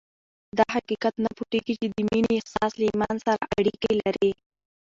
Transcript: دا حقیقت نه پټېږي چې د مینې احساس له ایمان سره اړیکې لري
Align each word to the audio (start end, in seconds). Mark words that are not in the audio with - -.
دا 0.57 0.65
حقیقت 0.75 1.13
نه 1.23 1.29
پټېږي 1.37 1.75
چې 1.81 1.87
د 1.95 1.97
مینې 2.09 2.33
احساس 2.37 2.71
له 2.79 2.85
ایمان 2.89 3.15
سره 3.27 3.43
اړیکې 3.59 3.91
لري 4.03 4.31